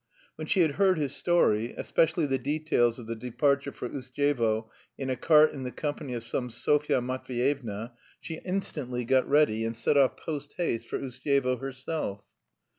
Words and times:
When 0.35 0.47
she 0.47 0.61
had 0.61 0.71
heard 0.71 0.97
his 0.97 1.15
story, 1.15 1.75
especially 1.77 2.25
the 2.25 2.39
details 2.39 2.97
of 2.97 3.05
the 3.05 3.15
departure 3.15 3.71
for 3.71 3.87
Ustyevo 3.87 4.67
in 4.97 5.11
a 5.11 5.15
cart 5.15 5.53
in 5.53 5.61
the 5.61 5.71
company 5.71 6.15
of 6.15 6.23
some 6.23 6.49
Sofya 6.49 6.99
Matveyevna, 7.01 7.91
she 8.19 8.39
instantly 8.43 9.05
got 9.05 9.29
ready 9.29 9.63
and 9.63 9.75
set 9.75 9.97
off 9.97 10.17
post 10.17 10.53
haste 10.57 10.87
for 10.87 10.97
Ustyevo 10.97 11.57
herself. 11.59 12.25